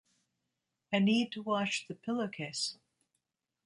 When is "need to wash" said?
0.97-1.85